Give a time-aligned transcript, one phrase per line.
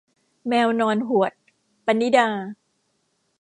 [0.47, 1.31] แมวนอนหวด-
[1.85, 2.27] ปณิดา